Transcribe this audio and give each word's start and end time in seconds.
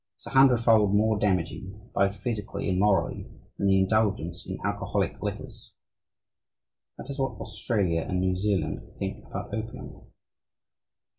It 0.17 0.21
is 0.23 0.25
a 0.25 0.29
hundredfold 0.31 0.95
more 0.95 1.19
damaging, 1.19 1.79
both 1.93 2.15
physically 2.15 2.67
and 2.67 2.79
morally, 2.79 3.27
than 3.59 3.67
the 3.67 3.77
indulgence 3.77 4.47
in 4.47 4.57
alcoholic 4.65 5.21
liquors." 5.21 5.75
That 6.97 7.11
is 7.11 7.19
what 7.19 7.39
Australia 7.39 8.01
and 8.09 8.19
New 8.19 8.35
Zealand 8.35 8.81
think 8.97 9.23
about 9.27 9.53
opium. 9.53 10.01